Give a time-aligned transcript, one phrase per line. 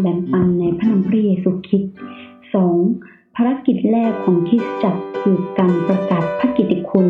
[0.00, 1.94] แบ่งปันในพระนามพระเยซูคริสต์
[2.62, 3.36] 2.
[3.36, 7.08] ภารกิจแรกของคริสตจักรคือการประกาศพระกิตติคุณ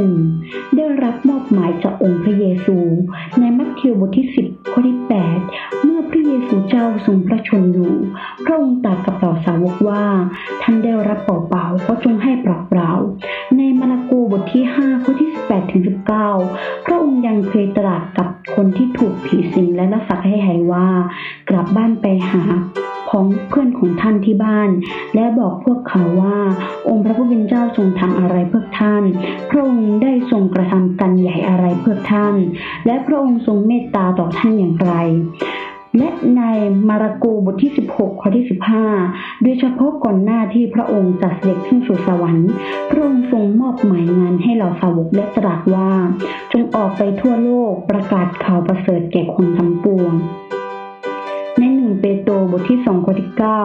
[0.00, 0.76] 1.
[0.76, 2.76] ได้รับมอบหมายจากองค์พระเยซู
[3.40, 4.98] ในมัทธิวบทที่ 10 ข้อที่
[5.40, 7.94] 8 เมื่อพระเยซูเจ้าทรงพระชนอยู่
[8.44, 10.04] พระองค์ตรัสกับเหล่าสาวกว่า
[10.62, 15.82] ท่านได้รับเปล่าๆก็จงให้เปล่าๆในมาระโก บทที่ 5 ข้อที่ 18ถึง
[16.32, 20.88] 19 พระองค์ยังเคยตรัสกับคนที่ถูกผีสิงและรักษาให้หายว่า
[21.48, 22.42] กลับบ้านไปหา
[23.10, 24.70] ของเพื่อนของท่านที่บ้าน
[25.14, 26.38] และบอกพวกเขาว่า
[26.88, 29.02] องค์พระผู้เป็นเจ้าทรงทำอะไรเพื่อท่าน
[29.50, 32.34] พระองค์ได้ทรงกระทำกันใหญ่อะไรเพื่อท่าน
[32.86, 34.92] และพระองค์ทรงเมตตาต่อท่านอย่างไร
[35.98, 36.42] และใน
[36.88, 38.44] มาระโกบทที่ 16 ข้อที่
[38.92, 42.50] 15 โดยเฉพาะก่อนหน้าที่พระองค์จะเสด็จขึ้นสู่สวรรค์
[42.90, 45.90] พระองค์ทรงมอบหมายงานให้เหล่าสาวกและตรัสว่า
[46.52, 50.14] จงออกไปทั่วโลกประกาศข่าวประเสริฐแก่คนทั้งปวง
[51.58, 53.62] ในหนึ่งเปโตรบทที่สองข้อที่เก้า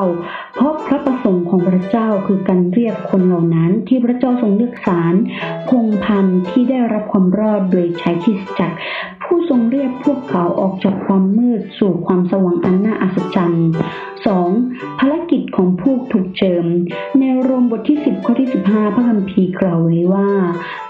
[0.56, 5.14] เพราะพระประสงค์ของพระเจ้าคือการเรียกคนเหล่านั้นที่พระเจ้าทรงเลือกสาร
[5.70, 8.78] พงพันที่ได้รับความรอดโดยใช้คริสจักร
[9.50, 13.70] ทรงเรียกพวกเขาออกจากความมืดสู่ความสว่างอันน่าอัศจรรย์
[14.34, 15.00] 2.
[15.00, 16.66] ภารกิจของผู้ถูกเจิม
[17.20, 20.30] ในโรมบทที่ 10 ข้อที่ 15 พระคัมภีร์กล่าวไว้ว่า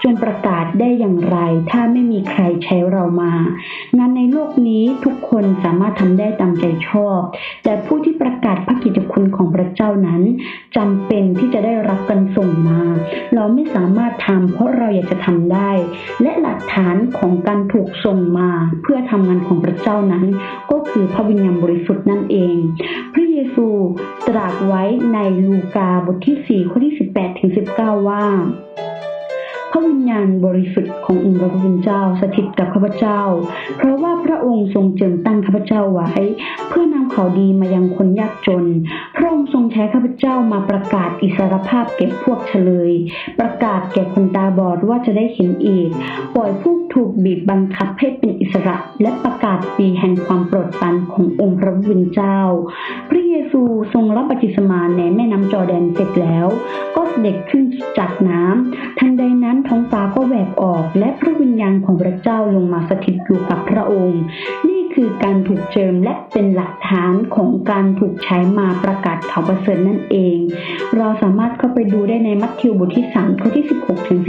[0.02, 1.38] จงประกาศได้อย่างไร
[1.70, 3.32] ถ้าไม่มีใครใช้เรามา
[3.98, 7.20] งานในโลกนี้ทุกคนสามารถทำได้ตามใจชอบ
[7.64, 10.22] แต่ผู้ที่ประกาศพระกิตติคุณของพระเจ้านั้น
[10.76, 12.80] จำเป็นที่จะได้รับกันส่งมา
[13.34, 15.70] เราไม่สามารถทำเพราะเราอยากจะทำได้
[16.22, 18.49] และหลักฐานของการถูกส่งมา
[18.82, 20.24] เพื่อทำงานของพระเจ้านั้น
[20.70, 22.56] ก็คือพระวิญญาณบริสุทธิ์นั่นเอง
[23.14, 23.66] พระเยซู
[24.28, 24.82] ตรัสไว้
[25.14, 28.24] ในลูกาบทที่ 4 ข้อที่ 18ถึง19 ว่า
[29.70, 33.20] พระวิญญาณบริสุทธิ์ขององค์พระผู้เป็นเจ้าสถิตกับข้าพเจ้า
[33.76, 36.10] เพราะว่าพระองค์ทรงเจิมตั้งข้าพเจ้าไว้
[36.68, 38.64] เพื่อนำข่าวดีมายังคนยากจน
[39.16, 42.92] พระองค์ทรงใช้ข้าพเจ้ามาประกาศอิสรภาพแก่พวกเฉลย
[43.40, 45.88] ประกาศแก่คนตาบอดว่าจะได้เห็นอีก
[46.34, 52.38] ปล่อยผู้ถูกบีบบังคับให้เป็นอิสระ และประกาศปีแห่งความโปรดปรานขององค์พระผู้เป็นเจ้า
[53.08, 53.60] พระเย ซู
[53.92, 56.46] ทรงรับบัพติศมาในแม่น้ำจอแดนเสร็จแล้ว
[56.96, 57.62] ก็เสด็จขึ้น
[57.98, 64.20] จากน้ำทันใดนั้นท้องฟ้าก็แหวกออก และพระวิญญาณของพระเจ้าลงมาสถิตอยู่กับพระองค์
[64.68, 70.36] นี่คือการถูกเจิมและเป็นหลักฐานของการถูกใช้มาประกาศข่าวประเสริฐนั่นเอง
[70.96, 74.20] เราสามารถเข้าไปดูได้ในมัทธิวบทที่3ข้อที่ 16ถึง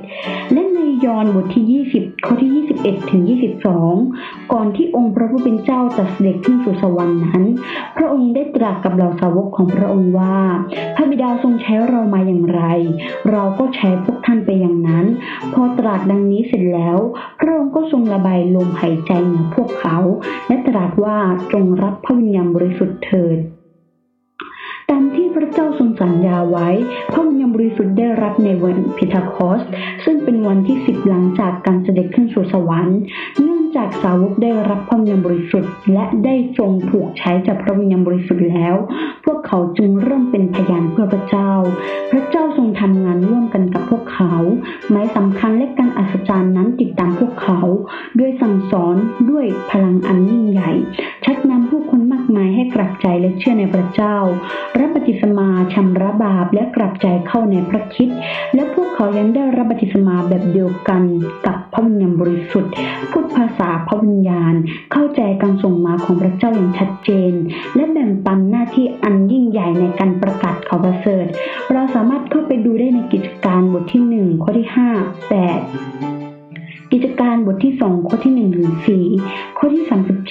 [0.00, 3.22] 17 และในยอห์นบทที่ 20 ข้อที่ 21ถึง
[3.86, 7.44] 22 ก่อนที่องค์พระผู้เป็นเจ้าจะเสด็จขึ้นสู่สวรรค์นั้น
[8.04, 10.36] ระองค์ได้ตรัสกับเหล่าสาวกของพระองค์ว่า
[10.96, 12.62] พระบิดาทรงใช้เรามาอย่างไร
[13.30, 15.06] เราก็ใช้พวกท่านไปอย่างนั้น
[15.52, 16.98] พอตรัสดังนี้เสร็จแล้ว
[17.40, 19.96] พระองค์ก็ทรงระบายลมหายใจเหนือพวกเขา
[20.48, 21.18] และตรัสว่า
[21.52, 23.38] จงรับพระวิญญาณบริสุทธิ์เถิด
[24.90, 26.68] ตามที่พระเจ้าทรงสัญญาไว้
[27.12, 29.60] พระวิญญาณบริสุทธิ์ได้รับในวันพิทาคอส
[30.04, 32.98] ซึ่งเป็นวันที่สิบหลังจากการเสด็จขึ้นสู่สวรรค์
[33.40, 38.76] เนื่อง จากสาวกได้รับพระวิญญาณบริสุทธิ์ และได้ทรงถูกใช้จากพระวิญญาณบริสุทธิ์แล้ว
[39.24, 41.52] พวกเขาจึงเริ่มเป็นพยานเพื่อพระเจ้า
[42.10, 44.34] พระเจ้าทรงทำงานร่วมกันกับพวกเขา
[44.90, 47.60] หมายสำคัญและการอัศจรรย์นั้นติดตามพวกเขา
[48.18, 48.96] ด้วยสั่งสอน
[49.30, 50.70] ด้วยพลังอันยิ่งใหญ่
[51.24, 54.16] ชักนำผู้คนมากมายให้กลับใจและเชื่อในพระเจ้า
[55.06, 58.08] ติศมาชำระบาปและกลับใจเข้าในพระคิด
[58.54, 61.02] และพวกเขายังได้รับบัติศมาแบบเดียวกัน
[61.46, 62.72] กับพระวิญญาณบริสุทธิ์
[63.10, 64.54] พูดภาษาพระวิญญาณ
[64.92, 67.32] เข้าใจการส่งมาของพระเจ้าอย่างชัดเจน
[67.74, 71.26] และแบ่งปันหน้าที่อันยิ่งใหญ่ในการประกาศข่าวประเสริฐ
[71.72, 74.76] เราสามารถเข้าไปดูได้ในกิจการบทที่ 1 ข้อที่ 5
[75.30, 76.23] 8
[76.94, 78.70] กิจการบทที่ 2 ข้อที่ 1 ถึง
[79.12, 79.82] 4 ข้อที่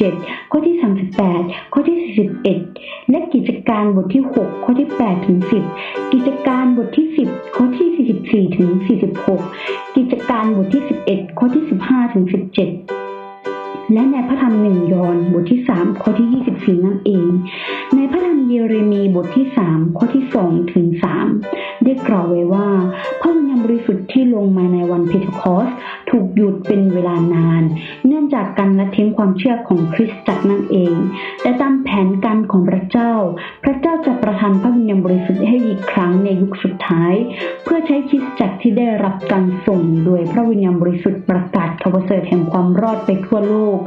[0.01, 0.75] 37 ข้อที่
[1.23, 1.97] 38 ข้อที่
[2.57, 5.39] 41 และกิจการบทที่ 6 ข้อที่ 8 ถึง
[5.75, 8.69] 10 กิจการบทที่ 10 ข้อที่ 44 ถึง
[9.31, 17.27] 46 กิจการบทที่ 11 ข้อที่ 15 ถึง 17และในพระธรรมหนึ่งยอห์นบทที่3ข้อที่24นั่นเอง
[17.95, 20.87] ในพระธรรมเยเรมีบทที่3ข้อที่2ถึง
[21.35, 22.67] 3ได้กล่าวไว้ว่า
[23.21, 25.67] พระวิาณบริสุทธิ์ที่ลงมาในวันเพนเทคอส
[26.09, 27.63] ถูกหยุดเป็นเวลานาน
[28.07, 30.95] เนื่องจากการละทิ้งความเชื่อของคริสตจักรนั่นเอง
[31.41, 33.13] แต่ตามแผนการของพระเจ้า
[33.63, 37.13] พระเจ้าจะประทานพระวิญญาณบริสุทธิ์ให้อีกครั้งในยุคสุดท้าย
[37.63, 43.77] เพื่อใช้คริสตจักรที่ได้รับการส่งโดยพระวิญญาณบริสุทธิ์ประกาศข่าวประเสริฐแห่งความรอดไปทั่วโลก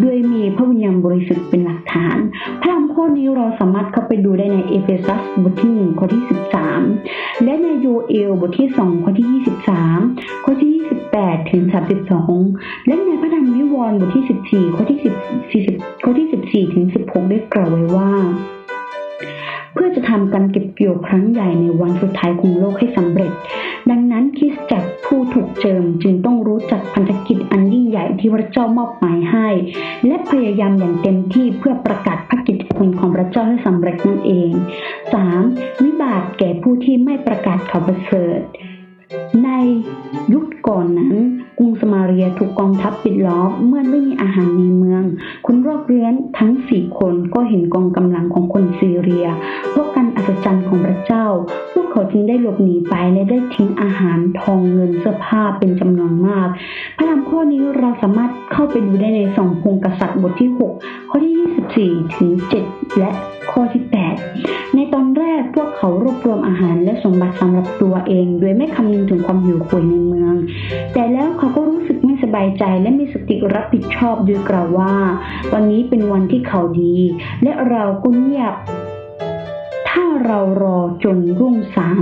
[0.00, 2.18] โดยมีพระวิญญาณบริสุทธิ์เป็นหลักฐาน
[2.62, 6.22] พระ ข้อนี้เราสามารถเข้าไปดูได้ในเอเฟซัสบทที่1ข้อที่
[6.82, 9.42] 13 และในโยเอลบทที่ 2 ข้อที่
[9.96, 10.74] 23 ข้อที่
[11.12, 11.62] 18ถึง
[12.24, 14.24] 32 และในพระธรรมวิวรณ์บทที่
[14.68, 18.10] 14 ข้อที่10 40ข้อที่ 14 ถึง 16 ได้กล่าวไว้ว่า
[19.72, 23.32] เพื่อจะทำการเก็บเกี่ยวครั้งใหญ่ในวันสุดท้ายของโลกให้สำเร็จ
[23.90, 29.48] ดังนั้นคริสตจักรผู้ถูกเจิมจึงต้องรู้จักพันธกิจอันยิ่ง ใหญ่ที่พระเจ้ามอบหมายให้
[30.06, 34.52] และพยายามอย่างเต็มที่เพื่อประกาศพระกิตติคุณของพระเจ้าให้สำเร็จนั่นเอง
[35.18, 35.82] 3.
[35.84, 38.40] วิบากแก่ผู้ที่ไม่ประกาศข่าวประเสริฐ
[39.44, 39.50] ใน
[40.32, 41.16] ยุคก่อนนั้น
[41.60, 45.02] รุงสมาเรียถูกกองทัพปิดล้อมเมื่อไม่มีอาหารในเมือง
[45.46, 49.26] คุณรอกเรื้อนทั้งสี่คนก็เห็นกองกำลังของคนซีเรีย
[49.72, 51.26] พราะการอัศจรรย์ของพระเจ้า
[51.72, 56.48] พวกเขาจึงได้หลบหนีไปและได้ทิ้งอาหารทองเงินเสื้อผ้าเป็นจำนวนมาก
[56.96, 61.34] พระธรรมข้อนี้เราสามารถเข้าไปดูได้ในสองพงกษัตริย์บทที่ 6 ข้อที่
[62.00, 62.30] 24 ถึง
[62.64, 63.10] 7 และ
[63.50, 63.82] ข้อที่
[64.28, 70.34] 8 ในตอนแรกพวกเขารวบรวมอาหารและสมบัติสำหรับตัวเอง โดยไม่คำนึงถึงความหิวโหยในเมือง
[70.92, 71.48] แต่แล้วเขา
[72.34, 74.94] บายใจและมีสติรับผิดชอบโดยกล่าวว่า
[75.52, 76.96] วันนี้เป็นวันที่เขาดี
[77.42, 78.54] และเราก็เงียบ
[79.88, 82.00] ถ้าเรารอจนรุ่งสาง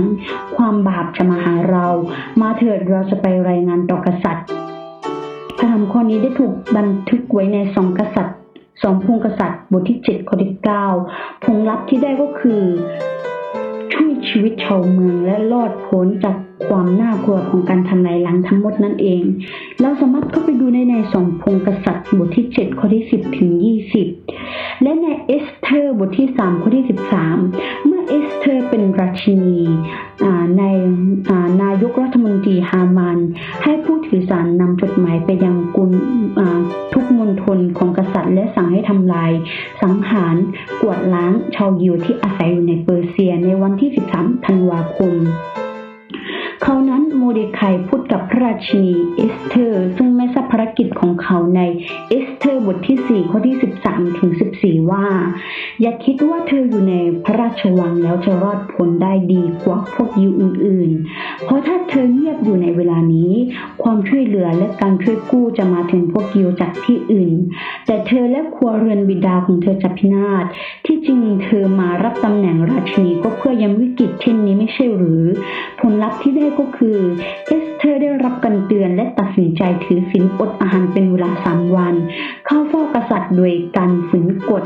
[0.55, 1.87] ความบาปจะมาหาเรา
[2.41, 4.45] มาเถิดเราจะไปรายงานต่อกษัตริย์
[5.57, 8.37] พระธรรมข้อนี้ได้ถูกบันทึกไว้ในสองกษัตริย์
[8.83, 10.53] สองพงกษัตริย์บทที่7ข้อที่
[10.99, 12.63] 9ผลลัพธ์ที่ได้ก็คือ
[14.29, 16.35] ชีวิตชาวเมืองและรอดพ้นจาก
[16.67, 19.21] ความน่ากลัวของการทำลายล้างทั้งหมดนั่นเอง
[19.81, 23.51] เราสามารถเข้าไปดูได้ในสองพงกษัตริย์บทที่ 7 ข้อที่ 10 ถึง
[24.17, 26.85] 20 และในเอสเธอร์บทที่ 3 ข้อที่
[27.35, 29.61] 13 เมื่อเอสเธอร์เป็นราชินี
[30.23, 30.63] อ่าใน
[31.37, 33.19] นายกรัฐมนตรีฮามาน
[33.63, 35.91] ให้ผู้ถือสารนำจดหมายไปยังกุล
[36.39, 36.59] อ่า
[36.93, 38.08] ทุกมณฑลของกษ
[38.55, 39.31] สั่งให้ทำลาย
[39.81, 40.35] สังหาร
[40.81, 45.13] กวาดล้างชาวยิวที่อาศัยอยู่ในเปอร์เซียในวันที่ 13 ธันวาคม
[46.63, 51.61] เขานั้นโมรเดคัยพูดกับพระราชินีเอสเธอร์ ซึ่งไม่ทราบภารกิจของเขาใน
[52.09, 53.55] เอสเธอร์บทที่ 4 ข้อที่
[53.87, 55.05] 13ถึง14 ว่า
[55.81, 63.31] อย่าคิดว่าเธออยู่ในพระราชวังแล้วจะรอดพ้นได้ดีกว่าพวกยิวอื่นๆ เพราะถ้าเธอเงียบอยู่ในเวลานี้
[63.83, 67.33] ความช่วยเหลือและการช่วยกู้จะมาถึงพวกยิวจากที่อื่น
[67.85, 70.45] แต่เธอและครัวเรือนบิดาของเธอจะพินาศ
[70.85, 75.23] ที่จริงเธอมารับตำแหน่งราชินีก็เพื่อย้ำวิกฤตเช่นนี้ไม่ใช่หรือ
[75.81, 76.97] ผลลัพธ์ที่ได้ก็คือ
[77.47, 81.95] เอสเธอร์ได้รับการเตือนและตัดสินใจถือศีลอดอาหารเป็นเวลาสามวัน
[82.45, 84.63] เข้าเฝ้ากษัตริย์โดยการฝืนกฎ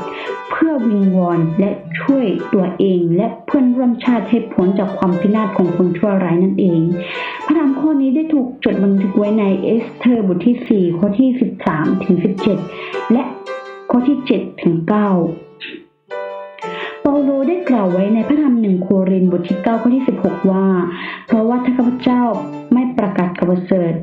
[0.52, 1.70] เพื่อวิงวอนและ
[2.02, 6.80] ช่วยตัวเอง และเพื่อนร่วมชาติให้พ้นจากความพินาศของคนชั่วร้ายนั่นเอง
[7.46, 11.30] พระธรรมข้อนี้ได้ถูกจดบันทึกไว้ในเอสเธอร์บทที่ 4 ข้อที่
[11.68, 12.18] 13ถึง
[12.66, 13.24] 17 และ
[13.90, 15.10] ข้อที่7ถึง9เปา
[17.54, 20.68] ได้กล่าวไว้ในพระธรรมหนึ่งโครินธ์บทที่ 9 ข้อที่ 16 ว่า
[21.28, 22.24] เพราะว่าถ้าข้าพเจ้า
[22.74, 23.94] ไม่ประกาศกบประเสริฐ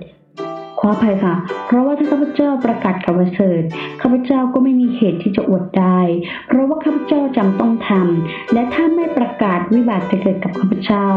[0.81, 1.35] ขออภัยค่ะ
[1.67, 3.63] เพราะว่าถ้าข้าพเจ้าประกาศกับประเสริฐ
[4.01, 6.01] ข้าพเจ้าก็ไม่มีเหตุที่จะอวดได้
[6.47, 11.09] เพราะว่าข้าพเจ้าจำต้องทำและถ้าไม่ประกาศวิบากจะเกิดกับข้าพเจ้า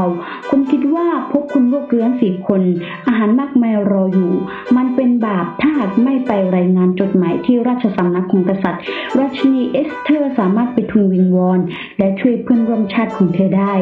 [0.50, 2.62] คุณคิดว่าพวกคุณลูกเรือนสี่คน
[3.08, 4.34] อาหารมากมายรออยู่
[4.78, 8.84] มันเป็นบาปถ้าหากไม่ไปรายงานจดหมายที่ราชสำนักของกษัตริย์
[9.20, 11.60] ราชินีเอสเธอร์สามารถไปทูลวิงวอน
[12.00, 13.74] และช่วยเพื่อนร่วมชาติของเธอได้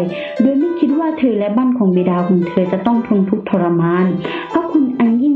[0.42, 4.06] โดยไม่คิดว่าเธอและบ้านของบิดาของเธอจะต้องทนทุกข์ทรมาน
[4.50, 4.66] เพราะ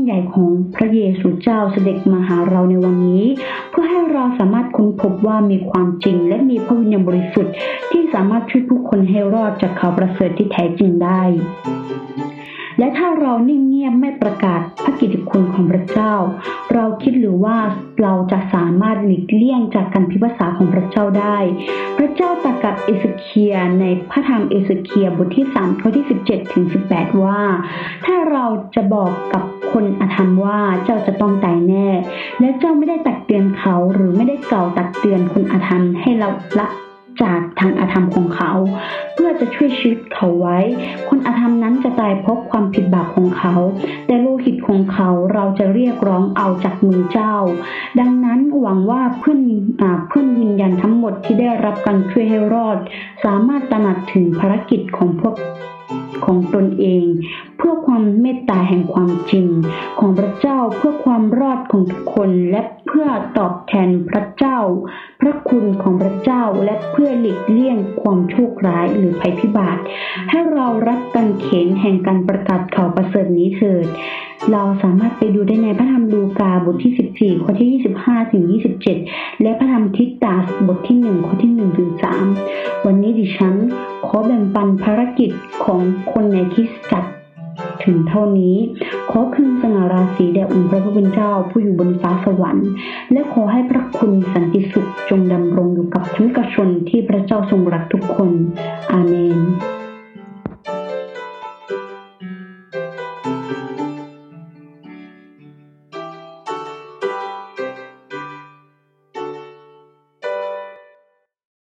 [0.06, 3.24] ใหญ่ของพระเยซูเจ้าเสด็จมาหาเราในวันนี้
[3.70, 7.54] เพื่อให้เราสามารถค้นพบว่ามีความจริง และมีพระวิญญาณบริสุทธิ์
[7.90, 11.22] ที่สามารถช่วยผู้คนให้รอดจากข่าวประเสริฐที่แท้จริงได้
[12.78, 13.94] และถ้าเรานิ่งเงียบ
[14.26, 16.14] ประกาศพระกิตติคุณของพระเจ้า
[16.74, 17.56] เราคิดหรือว่า
[18.02, 21.36] เราจะสามารถหลีกเลี่ยงจากการพิพากษาของพระเจ้าได้
[21.96, 27.40] พระเจ้าตรัสกับเอเสเคียลในพระธรรมเอเสเคียลบทที่3ข้อที่ 17ถึง18 ว่า
[28.04, 29.42] ถ้าเราจะบอกกับ
[29.72, 31.88] คนอธรรมว่าเจ้าจะต้องตายแน่
[32.40, 36.28] และเจ้าไม่ได้ตักเตือนเขาหรือไม่ได้กล่าวตักเตือนคนอธรรมให้เรา
[36.58, 36.66] ละ
[37.22, 38.52] จากทางอาธรรมของเขา
[39.14, 40.58] เพื่อจะช่วยชีวิตเขาไว้
[41.08, 43.54] คนอาธรรมนั้นจะตายเพราะความผิดบาปของเขา
[44.06, 47.34] แต่โลหิตของเขาเราจะเรียกร้องเอาจากมือเจ้า
[48.00, 49.40] ดังนั้นหวังว่าเพื่อน
[49.80, 52.78] อเพื่อนวิญญาณทั้งหมดที่ได้รับการช่วยให้รอด
[53.24, 55.34] สามารถตระหนักถึงภารกิจของพวก
[56.24, 57.04] ของตนเอง
[57.56, 59.46] เพื่อความเมตตาแห่งความจริง
[59.98, 63.06] ของพระเจ้าเพื่อความรอดของทุกคนและเพื่อ
[63.38, 64.58] ตอบแทนพระเจ้า
[65.20, 69.82] พระคุณของพระเจ้าและเพื่อหลีกเลี่ยงความโชคร้ายหรือภัยพิบัติ
[70.30, 73.86] ให้เรารับกันเขนแห่งการประกาศข่าวประเสริฐนี้เถิด
[74.52, 78.44] เราสามารถไปดูได้ในพระธรรมลูกาบทที่ 14 ข้อที่ 25 ถึง
[78.92, 81.90] 27 และพระธรรมทิตตาสบทที่ 1 ข้อที่1ถึง
[82.38, 83.54] 3วันนี้ดิฉัน
[84.06, 85.30] ขอแบ่งปันภารกิจ
[85.64, 85.80] ของ
[86.12, 87.10] คนในคริสตจักร
[87.84, 88.56] ถึงเท่านี้
[89.10, 92.68] ขอคืนสง่าราศีแด่องค์พระผู้เป็นเจ้าผู้อยู่บนฟ้าสวรรค์
[93.12, 98.30] และขอให้พระคุณสันติสุขจงดำรงอยู่กับทุกชนที่พระเจ้าทรงรักทุกคน
[98.92, 99.40] อาเมน